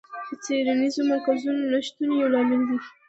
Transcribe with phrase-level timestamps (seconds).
[0.27, 2.77] د څېړنیزو مرکزونو نشتون یو لامل دی.